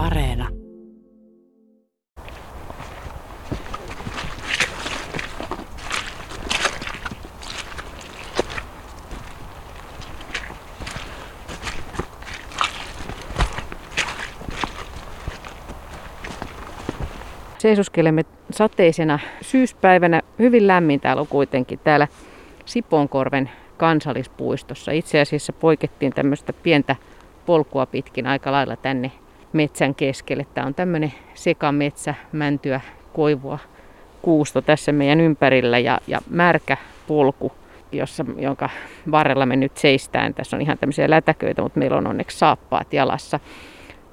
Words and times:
Areena. 0.00 0.48
Seisoskelemme 17.58 18.24
sateisena 18.50 19.18
syyspäivänä. 19.42 20.22
Hyvin 20.38 20.66
lämmin 20.66 21.00
täällä 21.00 21.20
on 21.20 21.26
kuitenkin 21.26 21.78
täällä 21.78 22.08
Siponkorven 22.64 23.50
kansallispuistossa. 23.76 24.92
Itse 24.92 25.20
asiassa 25.20 25.52
poikettiin 25.52 26.12
tämmöistä 26.12 26.52
pientä 26.52 26.96
polkua 27.46 27.86
pitkin 27.86 28.26
aika 28.26 28.52
lailla 28.52 28.76
tänne 28.76 29.12
metsän 29.52 29.94
keskelle. 29.94 30.46
Tämä 30.54 30.66
on 30.66 30.74
tämmöinen 30.74 31.12
sekametsä, 31.34 32.14
mäntyä, 32.32 32.80
koivua, 33.12 33.58
kuusto 34.22 34.60
tässä 34.60 34.92
meidän 34.92 35.20
ympärillä 35.20 35.78
ja, 35.78 35.98
ja 36.06 36.20
märkä 36.30 36.76
polku, 37.06 37.52
jossa, 37.92 38.24
jonka 38.36 38.70
varrella 39.10 39.46
me 39.46 39.56
nyt 39.56 39.76
seistään. 39.76 40.34
Tässä 40.34 40.56
on 40.56 40.62
ihan 40.62 40.78
tämmöisiä 40.78 41.10
lätäköitä, 41.10 41.62
mutta 41.62 41.78
meillä 41.78 41.96
on 41.96 42.06
onneksi 42.06 42.38
saappaat 42.38 42.92
jalassa. 42.92 43.40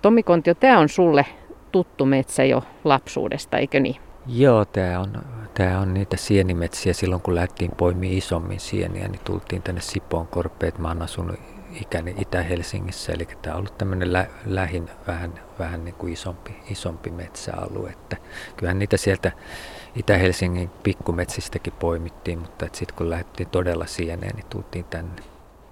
Tommi 0.01 0.23
Kontio, 0.23 0.53
tämä 0.53 0.79
on 0.79 0.89
sulle 0.89 1.25
tuttu 1.71 2.05
metsä 2.05 2.43
jo 2.43 2.63
lapsuudesta, 2.83 3.57
eikö 3.57 3.79
niin? 3.79 3.95
Joo, 4.27 4.65
tämä 4.65 4.99
on, 4.99 5.13
tämä 5.53 5.79
on 5.79 5.93
niitä 5.93 6.17
sienimetsiä. 6.17 6.93
Silloin 6.93 7.21
kun 7.21 7.35
lähdettiin 7.35 7.71
poimimaan 7.77 8.17
isommin 8.17 8.59
sieniä, 8.59 9.07
niin 9.07 9.21
tultiin 9.23 9.61
tänne 9.61 9.81
Sipoon 9.81 10.27
korpeet. 10.27 10.77
Mä 10.77 10.87
oon 10.87 11.01
asunut 11.01 11.39
ikäni 11.81 12.15
Itä-Helsingissä, 12.17 13.13
eli 13.13 13.27
tämä 13.41 13.53
on 13.53 13.59
ollut 13.59 13.77
tämmöinen 13.77 14.13
lä- 14.13 14.27
lähin 14.45 14.89
vähän, 15.07 15.33
vähän 15.59 15.85
niin 15.85 15.95
kuin 15.95 16.13
isompi, 16.13 16.51
isompi 16.71 17.09
metsäalue. 17.09 17.89
Että 17.89 18.17
kyllähän 18.57 18.79
niitä 18.79 18.97
sieltä 18.97 19.31
Itä-Helsingin 19.95 20.69
pikkumetsistäkin 20.83 21.73
poimittiin, 21.79 22.39
mutta 22.39 22.65
sitten 22.73 22.97
kun 22.97 23.09
lähdettiin 23.09 23.49
todella 23.49 23.85
sieneen, 23.85 24.35
niin 24.35 24.45
tultiin 24.49 24.85
tänne. 24.85 25.21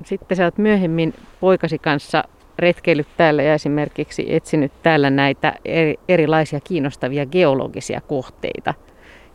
Sitten 0.06 0.38
sä 0.38 0.46
oot 0.46 0.58
myöhemmin 0.58 1.14
poikasi 1.40 1.80
kanssa 1.80 2.24
retkeillyt 2.60 3.08
täällä 3.18 3.44
ja 3.44 3.54
esimerkiksi 3.54 4.36
etsinyt 4.36 4.72
täällä 4.84 5.10
näitä 5.10 5.54
eri, 5.66 5.96
erilaisia 6.08 6.60
kiinnostavia 6.60 7.26
geologisia 7.26 8.02
kohteita. 8.02 8.74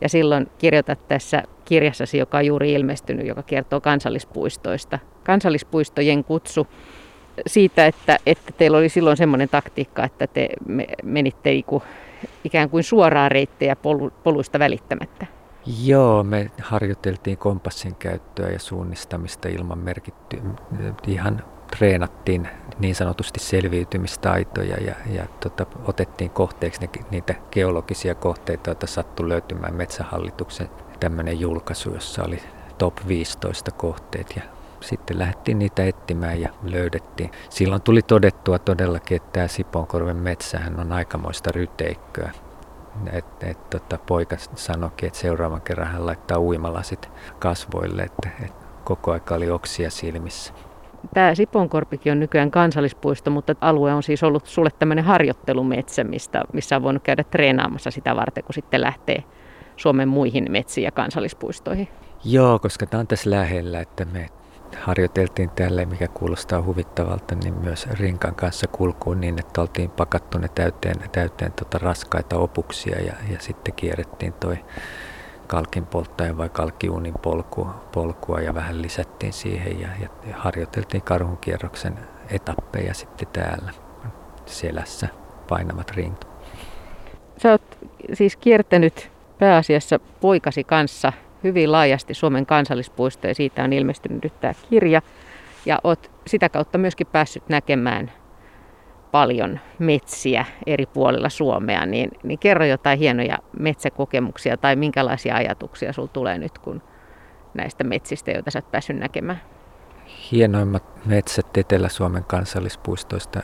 Ja 0.01 0.09
silloin 0.09 0.47
kirjoitat 0.59 1.09
tässä 1.09 1.43
kirjassasi, 1.65 2.19
joka 2.19 2.39
on 2.39 2.47
juuri 2.47 2.73
ilmestynyt, 2.73 3.27
joka 3.27 3.43
kertoo 3.43 3.81
kansallispuistoista. 3.81 4.99
Kansallispuistojen 5.31 6.25
kutsu 6.25 6.67
siitä, 7.47 7.87
että, 7.87 8.19
että 8.27 8.53
teillä 8.59 8.79
oli 8.79 8.89
silloin 8.89 9.17
semmoinen 9.17 9.49
taktiikka, 9.49 10.05
että 10.05 10.27
te 10.27 10.49
menitte 11.03 11.51
ikään 12.45 12.71
kuin 12.71 12.85
suoraa 12.85 13.29
reittejä 13.29 13.77
polu, 13.77 14.11
poluista 14.11 14.59
välittämättä. 14.59 15.27
Joo, 15.85 16.25
me 16.25 16.51
harjoiteltiin 16.63 17.39
kompassin 17.39 17.95
käyttöä 17.95 18.49
ja 18.49 18.59
suunnistamista 18.59 19.49
ilman 19.49 19.79
merkitty, 19.79 20.43
ihan 21.07 21.43
treenattiin 21.77 22.49
niin 22.79 22.95
sanotusti 22.95 23.41
selviytymistaitoja 23.41 24.77
ja, 24.77 24.95
ja 25.15 25.27
tota, 25.41 25.67
otettiin 25.85 26.31
kohteeksi 26.31 26.81
ne, 26.81 26.89
niitä 27.11 27.35
geologisia 27.51 28.15
kohteita, 28.15 28.71
joita 28.71 28.87
sattui 28.87 29.29
löytymään 29.29 29.75
Metsähallituksen 29.75 30.71
tämmöinen 31.01 31.41
julkaisu, 31.41 31.95
jossa 31.95 32.25
oli 32.25 32.43
top 32.79 32.95
15 33.09 33.71
kohteet 33.71 34.33
ja 34.37 34.60
sitten 34.81 35.19
lähdettiin 35.19 35.59
niitä 35.59 35.85
etsimään 35.85 36.41
ja 36.41 36.49
löydettiin. 36.63 37.31
Silloin 37.51 37.83
tuli 37.83 38.03
todettua 38.03 38.59
todellakin, 38.59 39.17
että 39.17 39.29
tämä 39.33 39.49
Siponkorven 39.49 40.17
metsähän 40.17 40.81
on 40.81 40.93
aikamoista 40.93 41.53
ryteikköä. 41.53 42.31
Et, 43.13 43.25
et, 43.43 43.71
tota, 43.71 43.99
poika 44.07 44.37
sanoikin, 44.55 45.07
että 45.07 45.19
seuraavan 45.19 45.61
kerran 45.61 45.89
hän 45.89 46.07
laittaa 46.07 46.39
uimalasit 46.39 47.11
kasvoille, 47.39 48.03
että 48.03 48.31
et 48.45 48.53
koko 48.85 49.13
aika 49.13 49.35
oli 49.35 49.51
oksia 49.51 49.91
silmissä. 49.91 50.53
Tämä 51.15 51.35
Siponkorpikin 51.35 52.13
on 52.13 52.21
nykyään 52.21 52.51
kansallispuisto, 52.51 53.31
mutta 53.31 53.55
alue 53.61 53.95
on 53.95 54.03
siis 54.03 54.23
ollut 54.23 54.47
sulle 54.47 54.71
tämmöinen 54.79 55.05
harjoittelumetsä, 55.05 56.05
mistä, 56.05 56.43
missä 56.53 56.77
on 56.77 56.83
voinut 56.83 57.03
käydä 57.03 57.25
treenaamassa 57.25 57.91
sitä 57.91 58.17
varten, 58.17 58.45
kun 58.45 58.55
sitten 58.55 58.81
lähtee 58.81 59.25
Suomen 59.77 60.09
muihin 60.09 60.47
metsiin 60.51 60.85
ja 60.85 60.93
kansallispuistoihin. 60.93 61.89
Joo, 62.25 62.59
koska 62.59 62.87
tämä 62.87 63.01
on 63.01 63.07
tässä 63.07 63.31
lähellä, 63.31 63.81
että 63.81 64.05
me 64.05 64.29
harjoiteltiin 64.81 65.51
tälle, 65.51 65.85
mikä 65.85 66.09
kuulostaa 66.09 66.63
huvittavalta, 66.63 67.35
niin 67.35 67.55
myös 67.55 67.87
rinkan 67.87 68.35
kanssa 68.35 68.67
kulkuun 68.67 69.21
niin, 69.21 69.39
että 69.39 69.61
oltiin 69.61 69.91
pakattu 69.91 70.39
ne 70.39 70.49
täyteen, 70.49 70.97
täyteen 71.13 71.53
tota 71.53 71.79
raskaita 71.79 72.37
opuksia 72.39 73.01
ja, 73.01 73.13
ja 73.31 73.37
sitten 73.41 73.75
kierrettiin 73.75 74.33
toi 74.33 74.59
kalkin 75.47 75.87
polttajan 75.87 76.39
vai 76.39 76.49
kalkkiuunin 76.49 77.15
polkua, 77.23 77.85
polkua 77.93 78.41
ja 78.41 78.55
vähän 78.55 78.83
lisättiin 78.83 79.33
siihen 79.33 79.81
ja, 79.81 79.89
ja 80.01 80.09
harjoiteltiin 80.37 81.03
karhunkierroksen 81.03 81.99
etappeja 82.31 82.95
sitten 82.95 83.29
täällä 83.29 83.73
selässä 84.47 85.09
painavat 85.49 85.91
ringt. 85.91 86.25
Sä 87.43 87.51
oot 87.51 87.79
siis 88.13 88.37
kiertänyt 88.37 89.11
pääasiassa 89.39 90.01
poikasi 90.21 90.65
kanssa 90.65 91.13
hyvin 91.45 91.73
laajasti 91.73 92.15
Suomen 92.15 92.47
kansallispuistoja. 92.47 93.35
Siitä 93.35 93.65
on 93.65 93.73
ilmestynyt 93.73 94.25
nyt 94.25 94.41
tämä 94.41 94.55
kirja. 94.71 95.03
Ja 95.67 95.79
oot 95.85 96.11
sitä 96.27 96.49
kautta 96.49 96.79
myöskin 96.79 97.07
päässyt 97.07 97.49
näkemään 97.49 98.13
paljon 99.11 99.61
metsiä 99.79 100.45
eri 100.67 100.87
puolilla 100.87 101.29
Suomea, 101.29 101.87
niin, 101.87 102.11
niin 102.23 102.39
kerro 102.39 102.65
jotain 102.65 102.99
hienoja 102.99 103.39
metsäkokemuksia 103.59 104.57
tai 104.57 104.77
minkälaisia 104.77 105.35
ajatuksia 105.35 105.93
sinulla 105.93 106.13
tulee 106.13 106.39
nyt, 106.39 106.59
kun 106.59 106.83
näistä 107.55 107.85
metsistä, 107.85 108.31
joita 108.31 108.51
oot 108.55 108.71
päässyt 108.71 108.99
näkemään? 108.99 109.41
Hienoimmat 110.33 111.07
metsät 111.07 111.57
Etelä-Suomen 111.57 112.25
kansallispuistoista 112.25 113.41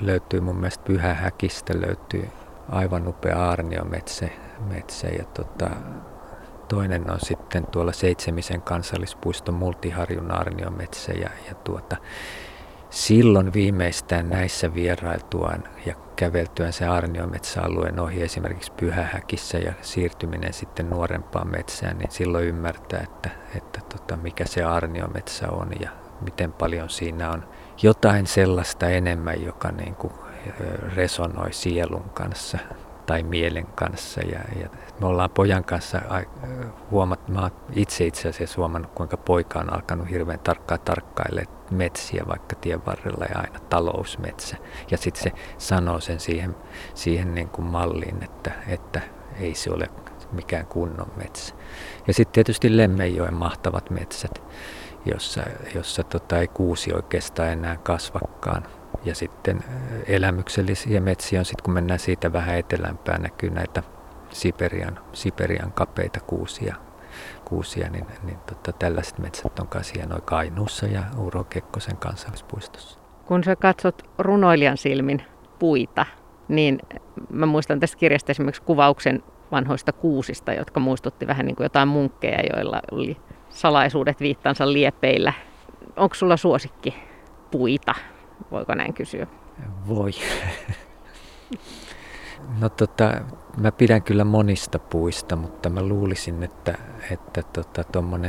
löytyy 0.00 0.40
mun 0.40 0.56
mielestä 0.56 0.84
Pyhähäkistä, 0.84 1.74
löytyy 1.86 2.28
aivan 2.68 3.08
upea 3.08 3.44
aarniometsä 3.44 4.28
metsä, 4.68 5.08
ja 5.08 5.24
tota, 5.24 5.70
toinen 6.72 7.10
on 7.10 7.20
sitten 7.20 7.66
tuolla 7.66 7.92
Seitsemisen 7.92 8.62
kansallispuiston 8.62 9.54
Multiharjun 9.54 10.30
aarniometsä 10.30 11.12
ja, 11.12 11.30
ja 11.48 11.54
tuota, 11.54 11.96
silloin 12.90 13.52
viimeistään 13.52 14.28
näissä 14.28 14.74
vierailtuaan 14.74 15.64
ja 15.86 15.94
käveltyään 16.16 16.72
se 16.72 16.86
Arniometsäalueen 16.86 18.00
ohi 18.00 18.22
esimerkiksi 18.22 18.72
Pyhähäkissä 18.72 19.58
ja 19.58 19.72
siirtyminen 19.82 20.52
sitten 20.52 20.90
nuorempaan 20.90 21.50
metsään, 21.50 21.98
niin 21.98 22.10
silloin 22.10 22.44
ymmärtää, 22.44 23.00
että, 23.00 23.30
että 23.56 23.80
tota, 23.88 24.16
mikä 24.16 24.44
se 24.44 24.62
Arniometsä 24.62 25.50
on 25.50 25.68
ja 25.80 25.90
miten 26.20 26.52
paljon 26.52 26.90
siinä 26.90 27.30
on 27.30 27.44
jotain 27.82 28.26
sellaista 28.26 28.88
enemmän, 28.88 29.42
joka 29.42 29.70
niin 29.70 29.94
kuin 29.94 30.12
resonoi 30.96 31.52
sielun 31.52 32.10
kanssa 32.14 32.58
tai 33.06 33.22
mielen 33.22 33.66
kanssa. 33.66 34.20
Ja, 34.20 34.40
ja 34.60 34.68
me 35.00 35.06
ollaan 35.06 35.30
pojan 35.30 35.64
kanssa 35.64 36.00
huomattu, 36.90 37.32
mä 37.32 37.50
itse 37.72 38.06
itse 38.06 38.28
asiassa 38.28 38.56
huomannut, 38.56 38.92
kuinka 38.94 39.16
poika 39.16 39.58
on 39.58 39.72
alkanut 39.72 40.10
hirveän 40.10 40.40
tarkkaan 40.40 40.80
tarkkailemaan 40.80 41.62
metsiä 41.70 42.24
vaikka 42.28 42.56
tien 42.56 42.86
varrella 42.86 43.24
ja 43.24 43.38
aina 43.38 43.58
talousmetsä. 43.58 44.56
Ja 44.90 44.98
sitten 44.98 45.22
se 45.22 45.32
sanoo 45.58 46.00
sen 46.00 46.20
siihen, 46.20 46.56
siihen 46.94 47.34
niin 47.34 47.48
kuin 47.48 47.66
malliin, 47.66 48.24
että, 48.24 48.52
että 48.68 49.00
ei 49.40 49.54
se 49.54 49.70
ole 49.70 49.88
mikään 50.32 50.66
kunnon 50.66 51.12
metsä. 51.16 51.54
Ja 52.06 52.14
sitten 52.14 52.32
tietysti 52.32 52.76
Lemmenjoen 52.76 53.34
mahtavat 53.34 53.90
metsät, 53.90 54.42
jossa, 55.04 55.42
jossa 55.74 56.04
tota 56.04 56.38
ei 56.38 56.48
kuusi 56.48 56.92
oikeastaan 56.92 57.48
enää 57.48 57.76
kasvakkaan. 57.76 58.62
Ja 59.04 59.14
sitten 59.14 59.64
elämyksellisiä 60.06 61.00
metsiä 61.00 61.38
on 61.38 61.44
sitten, 61.44 61.64
kun 61.64 61.74
mennään 61.74 62.00
siitä 62.00 62.32
vähän 62.32 62.58
etelämpään, 62.58 63.22
näkyy 63.22 63.50
näitä 63.50 63.82
Siperian, 64.30 64.98
Siperian 65.12 65.72
kapeita 65.72 66.20
kuusia, 66.20 66.76
kuusia 67.44 67.90
niin, 67.90 68.06
niin 68.22 68.38
tota, 68.38 68.72
tällaiset 68.72 69.18
metsät 69.18 69.58
on 69.58 69.68
kanssa 69.68 69.94
hienoja 69.96 70.20
Kainuussa 70.20 70.86
ja 70.86 71.02
Uro 71.18 71.44
Kekkosen 71.44 71.96
kansallispuistossa. 71.96 72.98
Kun 73.26 73.44
sä 73.44 73.56
katsot 73.56 74.02
runoilijan 74.18 74.76
silmin 74.76 75.22
puita, 75.58 76.06
niin 76.48 76.78
mä 77.30 77.46
muistan 77.46 77.80
tästä 77.80 77.96
kirjasta 77.96 78.32
esimerkiksi 78.32 78.62
kuvauksen 78.62 79.22
vanhoista 79.52 79.92
kuusista, 79.92 80.52
jotka 80.52 80.80
muistutti 80.80 81.26
vähän 81.26 81.46
niin 81.46 81.56
kuin 81.56 81.64
jotain 81.64 81.88
munkkeja, 81.88 82.40
joilla 82.52 82.80
oli 82.92 83.16
salaisuudet 83.48 84.20
viittansa 84.20 84.72
liepeillä. 84.72 85.32
Onko 85.96 86.14
sulla 86.14 86.36
suosikki 86.36 86.94
puita? 87.50 87.94
Voiko 88.50 88.74
näin 88.74 88.94
kysyä? 88.94 89.26
Voi. 89.88 90.10
No 92.60 92.68
tota, 92.68 93.12
mä 93.56 93.72
pidän 93.72 94.02
kyllä 94.02 94.24
monista 94.24 94.78
puista, 94.78 95.36
mutta 95.36 95.70
mä 95.70 95.82
luulisin, 95.82 96.42
että 96.42 96.78
että 97.10 97.42
tota, 97.42 97.84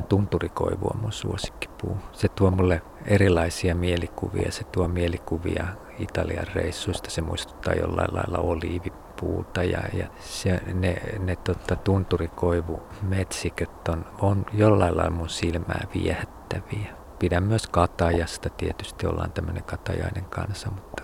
tunturikoivu 0.10 0.88
on 0.94 1.02
mun 1.02 1.12
suosikkipuu. 1.12 1.98
Se 2.12 2.28
tuo 2.28 2.52
mulle 2.52 2.82
erilaisia 3.06 3.76
mielikuvia. 3.76 4.52
Se 4.52 4.64
tuo 4.64 4.88
mielikuvia 4.88 5.68
Italian 6.00 6.48
reissuista. 6.54 7.10
Se 7.10 7.22
muistuttaa 7.22 7.74
jollain 7.74 8.16
lailla 8.16 8.38
oliivipuuta 8.38 9.64
ja, 9.64 9.80
ja 9.94 10.08
se, 10.20 10.62
ne, 10.74 11.02
ne 11.20 11.36
tota, 11.36 11.76
tunturikoivumetsiköt 11.76 13.88
on, 13.88 14.06
on 14.20 14.46
jollain 14.54 14.98
lailla 14.98 15.16
mun 15.16 15.30
silmää 15.30 15.88
viehättäviä. 15.94 17.03
Pidän 17.20 17.44
myös 17.44 17.68
katajasta, 17.68 18.50
tietysti 18.50 19.08
ollaan 19.08 19.32
tämmöinen 19.32 19.64
katajainen 19.64 20.26
kansa, 20.26 20.72
mutta, 20.72 21.04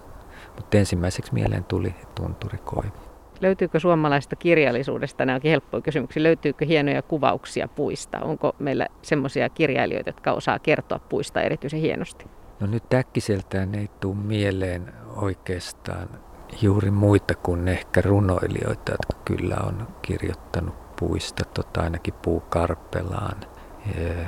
mutta 0.55 0.77
ensimmäiseksi 0.77 1.33
mieleen 1.33 1.63
tuli 1.63 1.95
tunturikoivu. 2.15 2.97
Löytyykö 3.41 3.79
suomalaisesta 3.79 4.35
kirjallisuudesta, 4.35 5.25
nämä 5.25 5.35
onkin 5.35 5.51
helppoja 5.51 5.81
kysymyksiä, 5.81 6.23
löytyykö 6.23 6.65
hienoja 6.65 7.01
kuvauksia 7.01 7.67
puista? 7.67 8.19
Onko 8.19 8.55
meillä 8.59 8.87
semmoisia 9.01 9.49
kirjailijoita, 9.49 10.09
jotka 10.09 10.31
osaa 10.31 10.59
kertoa 10.59 10.99
puista 10.99 11.41
erityisen 11.41 11.79
hienosti? 11.79 12.25
No 12.59 12.67
nyt 12.67 12.93
äkkiseltään 12.93 13.75
ei 13.75 13.87
tule 13.99 14.15
mieleen 14.15 14.93
oikeastaan 15.15 16.09
juuri 16.61 16.91
muita 16.91 17.35
kuin 17.35 17.67
ehkä 17.67 18.01
runoilijoita, 18.01 18.91
jotka 18.91 19.17
kyllä 19.25 19.57
on 19.67 19.87
kirjoittanut 20.01 20.95
puista, 20.95 21.43
tota 21.53 21.81
ainakin 21.81 22.13
puukarpelaan. 22.13 23.35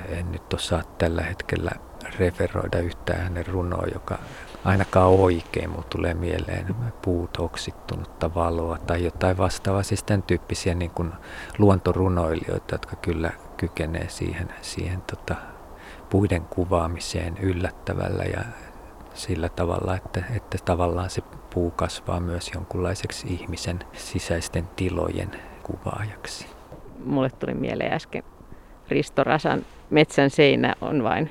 En 0.10 0.32
nyt 0.32 0.54
osaa 0.54 0.84
tällä 0.98 1.22
hetkellä 1.22 1.72
referoida 2.20 2.80
yhtään 2.80 3.22
hänen 3.22 3.48
runoa, 3.48 3.86
joka 3.94 4.20
ainakaan 4.66 5.08
oikein 5.08 5.70
mulla 5.70 5.86
tulee 5.90 6.14
mieleen 6.14 6.76
puut 7.02 7.38
oksittunutta 7.38 8.34
valoa 8.36 8.78
tai 8.78 9.04
jotain 9.04 9.38
vastaavaa. 9.38 9.84
Siis 9.84 10.04
tämän 10.04 10.24
tyyppisiä 10.24 10.74
niin 10.74 10.92
kuin 10.92 11.12
luontorunoilijoita, 11.58 12.74
jotka 12.74 12.96
kyllä 12.96 13.32
kykenee 13.58 14.10
siihen, 14.10 14.48
siihen 14.62 15.02
tota, 15.02 15.36
puiden 16.10 16.42
kuvaamiseen 16.42 17.38
yllättävällä 17.38 18.24
ja 18.24 18.42
sillä 19.14 19.50
tavalla, 19.50 19.96
että, 19.96 20.24
että 20.36 20.58
tavallaan 20.66 21.10
se 21.10 21.22
puu 21.54 21.72
kasvaa 21.72 22.20
myös 22.20 22.52
jonkunlaiseksi 22.56 23.28
ihmisen 23.28 23.80
sisäisten 23.94 24.68
tilojen 24.76 25.32
kuvaajaksi. 25.64 26.48
Mulle 27.06 27.30
tuli 27.30 27.54
mieleen 27.54 27.94
äsken 27.94 28.24
Risto 28.92 29.24
Rasan 29.24 29.66
Metsän 29.90 30.30
seinä 30.30 30.76
on 30.82 31.04
vain 31.04 31.30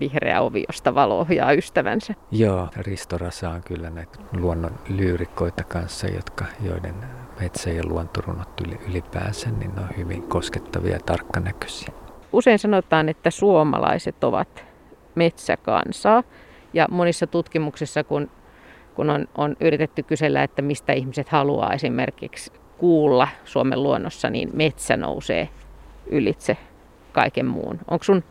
vihreä 0.00 0.40
ovi, 0.40 0.64
josta 0.68 0.94
valo 0.94 1.18
ohjaa 1.18 1.52
ystävänsä. 1.52 2.14
Joo, 2.30 2.68
Risto 2.76 3.18
Rasa 3.18 3.50
on 3.50 3.62
kyllä 3.64 3.90
näitä 3.90 4.18
luonnon 4.32 4.78
lyyrikoita 4.88 5.64
kanssa, 5.64 6.06
jotka, 6.06 6.44
joiden 6.60 6.94
metsä- 7.40 7.70
ja 7.70 7.82
luontorunot 7.86 8.60
ylipäänsä 8.88 9.50
niin 9.50 9.78
on 9.78 9.88
hyvin 9.96 10.22
koskettavia 10.22 10.92
ja 10.92 11.00
tarkkanäköisiä. 11.06 11.94
Usein 12.32 12.58
sanotaan, 12.58 13.08
että 13.08 13.30
suomalaiset 13.30 14.24
ovat 14.24 14.64
metsäkansaa. 15.14 16.22
Ja 16.74 16.86
monissa 16.90 17.26
tutkimuksissa, 17.26 18.04
kun, 18.04 18.30
kun 18.94 19.10
on, 19.10 19.28
on 19.38 19.56
yritetty 19.60 20.02
kysellä, 20.02 20.42
että 20.42 20.62
mistä 20.62 20.92
ihmiset 20.92 21.28
haluaa 21.28 21.72
esimerkiksi 21.72 22.52
kuulla 22.78 23.28
Suomen 23.44 23.82
luonnossa, 23.82 24.30
niin 24.30 24.50
metsä 24.52 24.96
nousee 24.96 25.48
ylitse 26.06 26.56
kaiken 27.12 27.46
muun. 27.46 27.78
Onko 27.90 28.04
sun 28.04 28.24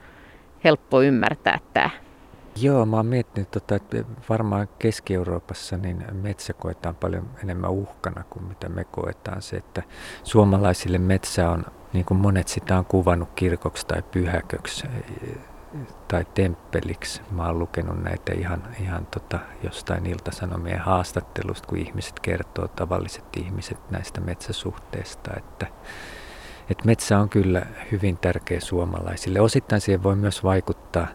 helppo 0.64 1.02
ymmärtää 1.02 1.60
tämä? 1.74 1.90
Joo, 2.56 2.86
mä 2.86 2.96
oon 2.98 3.06
miettinyt, 3.06 3.52
tota, 3.52 3.76
että 3.76 3.98
varmaan 4.30 4.68
Keski-Euroopassa 4.80 5.78
niin 5.78 6.06
metsä 6.12 6.54
koetaan 6.54 6.96
paljon 6.96 7.30
enemmän 7.44 7.70
uhkana 7.70 8.24
kuin 8.30 8.46
mitä 8.46 8.70
me 8.70 8.84
koetaan. 8.84 9.42
Se, 9.42 9.58
että 9.58 9.84
suomalaisille 10.24 10.98
metsä 10.98 11.50
on, 11.50 11.66
niin 11.94 12.06
kuin 12.06 12.20
monet 12.20 12.48
sitä 12.48 12.78
on 12.78 12.86
kuvannut 12.86 13.30
kirkoksi 13.36 13.88
tai 13.88 14.02
pyhäköksi 14.12 14.88
tai 16.08 16.26
temppeliksi. 16.34 17.22
Mä 17.32 17.48
oon 17.48 17.60
lukenut 17.60 18.04
näitä 18.04 18.34
ihan, 18.34 18.64
ihan 18.82 19.06
tota, 19.06 19.40
jostain 19.64 20.06
iltasanomien 20.06 20.80
haastattelusta, 20.80 21.68
kun 21.68 21.78
ihmiset 21.78 22.20
kertoo, 22.20 22.68
tavalliset 22.68 23.26
ihmiset 23.38 23.92
näistä 23.92 24.22
metsäsuhteista, 24.22 25.32
että 25.38 25.68
että 26.70 26.86
metsä 26.86 27.20
on 27.20 27.30
kyllä 27.30 27.66
hyvin 27.92 28.18
tärkeä 28.18 28.60
suomalaisille. 28.60 29.40
Osittain 29.40 29.82
siihen 29.82 30.04
voi 30.04 30.16
myös 30.16 30.44
vaikuttaa 30.44 31.08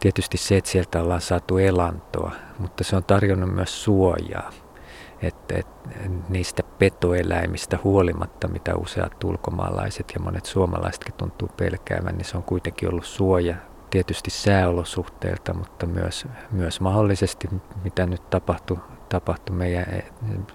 tietysti 0.00 0.36
se, 0.36 0.56
että 0.56 0.70
sieltä 0.70 1.02
ollaan 1.02 1.20
saatu 1.20 1.58
elantoa, 1.58 2.32
mutta 2.58 2.84
se 2.84 2.96
on 2.96 3.04
tarjonnut 3.04 3.54
myös 3.54 3.84
suojaa. 3.84 4.50
Että, 5.22 5.58
että 5.58 5.90
niistä 6.28 6.62
petoeläimistä 6.62 7.78
huolimatta, 7.84 8.48
mitä 8.48 8.76
useat 8.76 9.24
ulkomaalaiset 9.24 10.12
ja 10.14 10.20
monet 10.20 10.46
suomalaisetkin 10.46 11.14
tuntuu 11.14 11.48
pelkäävän, 11.56 12.16
niin 12.16 12.24
se 12.24 12.36
on 12.36 12.42
kuitenkin 12.42 12.88
ollut 12.88 13.04
suoja 13.04 13.56
tietysti 13.90 14.30
sääolosuhteilta, 14.30 15.54
mutta 15.54 15.86
myös, 15.86 16.26
myös 16.50 16.80
mahdollisesti, 16.80 17.48
mitä 17.84 18.06
nyt 18.06 18.30
tapahtui 18.30 18.78
tapahtui 19.08 19.56
meidän 19.56 19.86
eh, 19.94 20.04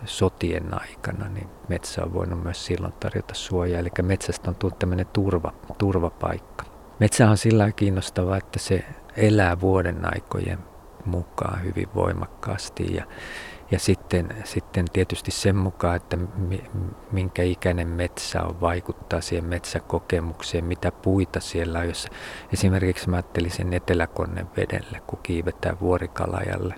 sotien 0.05 0.81
aikana, 0.81 1.29
niin 1.29 1.47
metsä 1.69 2.03
on 2.03 2.13
voinut 2.13 2.43
myös 2.43 2.65
silloin 2.65 2.93
tarjota 2.93 3.33
suojaa. 3.33 3.79
Eli 3.79 3.89
metsästä 4.01 4.49
on 4.49 4.55
tullut 4.55 4.79
tämmöinen 4.79 5.07
turva, 5.13 5.53
turvapaikka. 5.77 6.65
Metsä 6.99 7.29
on 7.29 7.37
sillä 7.37 7.71
kiinnostava, 7.71 8.37
että 8.37 8.59
se 8.59 8.85
elää 9.17 9.59
vuoden 9.59 10.13
aikojen 10.13 10.59
mukaan 11.05 11.63
hyvin 11.63 11.89
voimakkaasti 11.95 12.95
ja 12.95 13.05
ja 13.73 13.79
sitten, 13.79 14.29
sitten 14.43 14.85
tietysti 14.93 15.31
sen 15.31 15.55
mukaan, 15.55 15.95
että 15.95 16.17
minkä 17.11 17.43
ikäinen 17.43 17.87
metsä 17.87 18.43
on, 18.43 18.61
vaikuttaa 18.61 19.21
siihen 19.21 19.45
metsäkokemukseen, 19.45 20.65
mitä 20.65 20.91
puita 20.91 21.39
siellä 21.39 21.79
on. 21.79 21.87
Jos 21.87 22.07
esimerkiksi 22.53 23.09
mä 23.09 23.15
ajattelisin 23.15 23.73
Eteläkonnen 23.73 24.47
vedelle, 24.57 25.01
kun 25.07 25.19
kiivetään 25.23 25.79
vuorikalajalle 25.79 26.75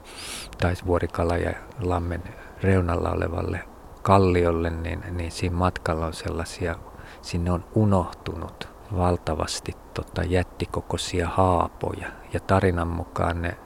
tai 0.61 0.73
vuorikalaja 0.85 1.53
lammen 1.81 2.23
reunalla 2.63 3.11
olevalle 3.11 3.59
kalliolle, 4.01 4.69
niin, 4.69 5.03
niin 5.11 5.31
siinä 5.31 5.55
matkalla 5.55 6.05
on 6.05 6.13
sellaisia, 6.13 6.75
sinne 7.21 7.51
on 7.51 7.65
unohtunut 7.73 8.69
valtavasti 8.97 9.71
tota, 9.93 10.23
jättikokoisia 10.23 11.29
haapoja. 11.29 12.07
Ja 12.33 12.39
tarinan 12.39 12.87
mukaan 12.87 13.41
ne 13.41 13.57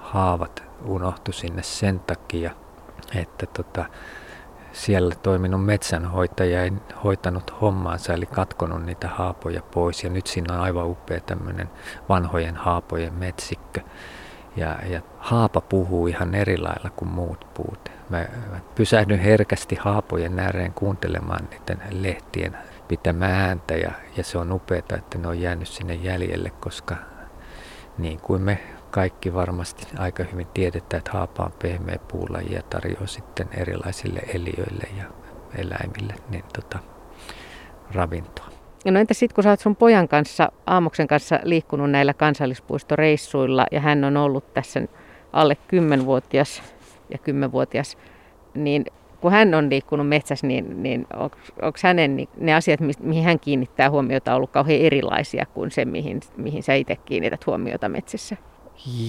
haavat 0.00 0.62
unohtu 0.84 1.32
sinne 1.32 1.62
sen 1.62 2.00
takia, 2.00 2.61
että 3.14 3.46
tota, 3.46 3.84
siellä 4.72 5.14
toiminut 5.14 5.64
metsänhoitaja 5.64 6.62
ei 6.62 6.72
hoitanut 7.04 7.54
hommaansa, 7.60 8.12
eli 8.12 8.26
katkonut 8.26 8.84
niitä 8.84 9.08
haapoja 9.08 9.62
pois. 9.62 10.04
Ja 10.04 10.10
nyt 10.10 10.26
siinä 10.26 10.54
on 10.54 10.60
aivan 10.60 10.86
upea 10.86 11.20
tämmöinen 11.20 11.70
vanhojen 12.08 12.56
haapojen 12.56 13.14
metsikkö. 13.14 13.80
Ja, 14.56 14.78
ja 14.86 15.00
haapa 15.18 15.60
puhuu 15.60 16.06
ihan 16.06 16.34
eri 16.34 16.58
lailla 16.58 16.90
kuin 16.90 17.08
muut 17.08 17.46
puut. 17.54 17.88
Mä 18.10 18.26
pysähdyn 18.74 19.18
herkästi 19.18 19.76
haapojen 19.80 20.38
ääreen 20.38 20.72
kuuntelemaan 20.72 21.48
niiden 21.50 21.82
lehtien 21.90 22.56
pitämään 22.88 23.32
ääntä 23.32 23.74
ja, 23.74 23.92
ja 24.16 24.24
se 24.24 24.38
on 24.38 24.52
upeaa, 24.52 24.78
että 24.78 25.18
ne 25.18 25.28
on 25.28 25.40
jäänyt 25.40 25.68
sinne 25.68 25.94
jäljelle, 25.94 26.50
koska 26.50 26.96
niin 27.98 28.20
kuin 28.20 28.42
me 28.42 28.58
kaikki 28.92 29.34
varmasti 29.34 29.86
aika 29.98 30.24
hyvin 30.32 30.46
tiedetään, 30.54 30.98
että 30.98 31.10
haapa 31.12 31.42
on 31.42 31.52
pehmeä 31.62 31.98
ja 32.50 32.62
tarjoaa 32.62 33.06
sitten 33.06 33.48
erilaisille 33.56 34.20
eliöille 34.34 34.88
ja 34.98 35.04
eläimille 35.58 36.14
niin 36.30 36.44
tota, 36.54 36.78
ravintoa. 37.94 38.46
No 38.84 39.00
entä 39.00 39.14
sitten, 39.14 39.34
kun 39.34 39.44
sä 39.44 39.50
oot 39.50 39.60
sun 39.60 39.76
pojan 39.76 40.08
kanssa, 40.08 40.52
Aamoksen 40.66 41.06
kanssa 41.06 41.40
liikkunut 41.42 41.90
näillä 41.90 42.14
kansallispuistoreissuilla 42.14 43.66
ja 43.70 43.80
hän 43.80 44.04
on 44.04 44.16
ollut 44.16 44.54
tässä 44.54 44.80
alle 45.32 45.56
10-vuotias 45.74 46.62
ja 47.10 47.18
10-vuotias, 47.18 47.98
niin 48.54 48.84
kun 49.20 49.32
hän 49.32 49.54
on 49.54 49.70
liikkunut 49.70 50.08
metsässä, 50.08 50.46
niin, 50.46 50.82
niin 50.82 51.06
onko 51.62 51.78
hänen 51.82 52.16
niin, 52.16 52.28
ne 52.36 52.54
asiat, 52.54 52.80
mihin 53.00 53.24
hän 53.24 53.40
kiinnittää 53.40 53.90
huomiota, 53.90 54.34
ollut 54.34 54.50
kauhean 54.50 54.80
erilaisia 54.80 55.46
kuin 55.46 55.70
se, 55.70 55.84
mihin, 55.84 56.20
mihin 56.36 56.62
sä 56.62 56.74
itse 56.74 56.96
kiinnität 56.96 57.46
huomiota 57.46 57.88
metsässä? 57.88 58.36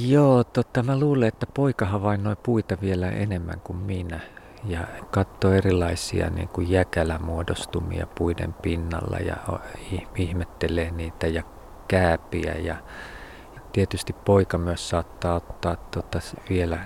Joo, 0.08 0.44
totta. 0.44 0.84
Mä 0.84 1.00
luulen, 1.00 1.28
että 1.28 1.46
poika 1.54 1.86
havainnoi 1.86 2.36
puita 2.44 2.78
vielä 2.82 3.10
enemmän 3.10 3.60
kuin 3.60 3.78
minä 3.78 4.20
ja 4.66 4.80
katsoi 5.12 5.58
erilaisia 5.58 6.30
niin 6.30 6.48
kuin 6.48 6.70
jäkälämuodostumia 6.70 8.08
puiden 8.18 8.54
pinnalla 8.54 9.18
ja 9.18 9.38
ihmettelee 10.16 10.92
niitä 10.92 11.28
ja 11.28 11.44
kääpiä 11.88 12.54
ja 12.54 12.76
tietysti 13.74 14.14
poika 14.14 14.58
myös 14.58 14.90
saattaa 14.90 15.36
ottaa 15.36 15.76
tota 15.76 16.20
vielä 16.50 16.80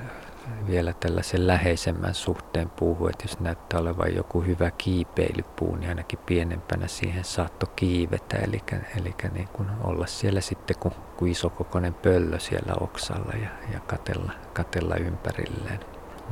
vielä 0.67 0.93
tällaisen 0.93 1.47
läheisemmän 1.47 2.13
suhteen 2.13 2.69
puuhun, 2.69 3.09
että 3.09 3.23
jos 3.23 3.39
näyttää 3.39 3.79
olevan 3.79 4.15
joku 4.15 4.41
hyvä 4.41 4.71
kiipeilypuu, 4.71 5.75
niin 5.75 5.89
ainakin 5.89 6.19
pienempänä 6.25 6.87
siihen 6.87 7.23
saattoi 7.23 7.69
kiivetä, 7.75 8.37
eli, 8.37 8.63
eli 8.99 9.15
niin 9.33 9.47
kuin 9.53 9.67
olla 9.83 10.05
siellä 10.05 10.41
sitten 10.41 10.79
kuin, 10.79 10.93
kuin 11.17 11.31
isokokoinen 11.31 11.93
pöllö 11.93 12.39
siellä 12.39 12.73
oksalla 12.81 13.33
ja, 13.41 13.49
ja 13.73 13.79
katella, 13.79 14.31
katella 14.53 14.95
ympärilleen. 14.95 15.79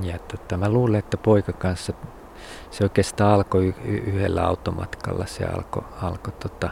Ja 0.01 0.19
tota, 0.19 0.57
mä 0.57 0.69
luulen, 0.69 0.99
että 0.99 1.17
poika 1.17 1.53
kanssa 1.53 1.93
se 2.71 2.83
oikeastaan 2.83 3.33
alkoi 3.33 3.75
yhdellä 3.83 4.47
automatkalla, 4.47 5.25
se 5.25 5.45
alkoi 5.45 5.83
alko, 6.01 6.31
tota, 6.31 6.69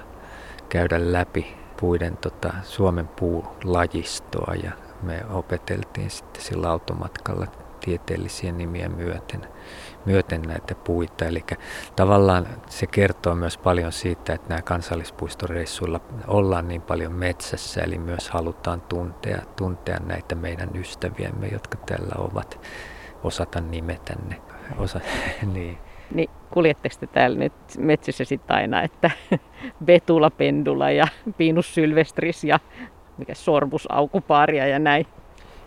käydä 0.70 1.12
läpi 1.12 1.56
puiden 1.80 2.18
tota, 2.18 2.54
Suomen 2.64 3.08
puulajistoa 3.08 4.54
ja 4.64 4.72
me 5.04 5.22
opeteltiin 5.30 6.10
sitten 6.10 6.42
sillä 6.42 6.70
automatkalla 6.70 7.48
tieteellisiä 7.86 8.52
nimiä 8.52 8.90
myöten, 8.90 9.48
myöten 10.06 10.42
näitä 10.42 10.76
puita. 10.76 11.26
Eli 11.26 11.44
tavallaan 11.96 12.48
se 12.70 12.88
kertoo 12.88 13.36
myös 13.36 13.58
paljon 13.58 13.92
siitä, 13.92 14.34
että 14.34 14.50
nämä 14.50 14.62
kansallispuistoreissuilla 14.62 16.00
ollaan 16.28 16.68
niin 16.68 16.82
paljon 16.82 17.14
metsässä, 17.14 17.82
eli 17.82 17.98
myös 17.98 18.30
halutaan 18.30 18.82
tuntea, 18.82 19.42
tuntea 19.56 20.00
näitä 20.06 20.36
meidän 20.36 20.70
ystäviämme, 20.76 21.48
jotka 21.48 21.78
täällä 21.78 22.16
ovat, 22.18 22.60
osata 23.24 23.62
nimetä 23.62 24.14
ne. 24.30 24.42
Osa, 24.78 25.00
niin. 25.54 25.78
Niin 26.12 26.30
kuljetteko 26.52 26.96
te 27.00 27.08
täällä 27.08 27.40
nyt 27.40 27.54
metsissä 27.78 28.26
sitten 28.26 28.56
aina, 28.56 28.82
että 28.82 29.12
Betula 29.86 30.30
Pendula 30.30 30.92
ja 30.92 31.08
Pinus 31.38 31.76
Sylvestris 31.76 32.44
ja 32.44 32.60
mikä 33.18 33.34
Sorbus 33.34 33.86
Aukupaaria 33.90 34.68
ja 34.68 34.80
näin? 34.80 35.08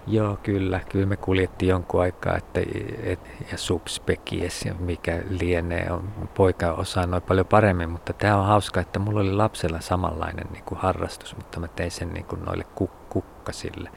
Joo, 0.07 0.39
kyllä. 0.43 0.81
Kyllä 0.89 1.07
me 1.07 1.17
kuljettiin 1.17 1.69
jonkun 1.69 2.01
aikaa, 2.01 2.37
että, 2.37 2.61
et, 3.03 3.21
ja 3.53 3.59
subspekies 3.59 4.65
ja 4.65 4.75
mikä 4.75 5.23
lienee. 5.29 5.87
On, 5.91 6.09
poika 6.35 6.73
osaa 6.73 7.07
noin 7.07 7.23
paljon 7.23 7.47
paremmin, 7.47 7.91
mutta 7.91 8.13
tämä 8.13 8.37
on 8.37 8.47
hauska, 8.47 8.81
että 8.81 8.99
mulla 8.99 9.21
oli 9.21 9.33
lapsella 9.33 9.81
samanlainen 9.81 10.47
niin 10.53 10.65
kuin 10.65 10.79
harrastus, 10.79 11.37
mutta 11.37 11.61
mä 11.61 11.69
tein 11.69 11.91
sen 11.91 12.15
niin 12.15 12.27
kuin 12.27 12.45
noille 12.45 12.65
kuk- 12.81 13.07
kukkasille. 13.09 13.91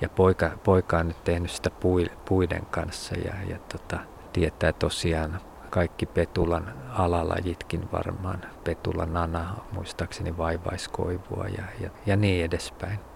Ja 0.00 0.08
poika, 0.08 0.50
poika 0.64 0.98
on 0.98 1.08
nyt 1.08 1.24
tehnyt 1.24 1.50
sitä 1.50 1.70
puiden 2.24 2.66
kanssa 2.70 3.14
ja, 3.14 3.34
ja 3.48 3.58
tota, 3.72 3.98
tietää 4.32 4.72
tosiaan 4.72 5.40
kaikki 5.70 6.06
Petulan 6.06 6.74
alalajitkin 6.88 7.92
varmaan. 7.92 8.40
Petula 8.64 9.06
nana, 9.06 9.56
muistaakseni 9.72 10.38
vaivaiskoivua 10.38 11.46
ja, 11.58 11.64
ja, 11.80 11.90
ja 12.06 12.16
niin 12.16 12.44
edespäin. 12.44 13.09